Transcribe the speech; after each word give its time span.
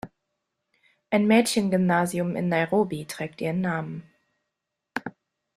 Ein 1.11 1.27
Mädchengymnasium 1.27 2.35
in 2.35 2.49
Nairobi 2.49 3.05
trägt 3.05 3.39
ihren 3.39 3.61
Namen. 3.61 4.09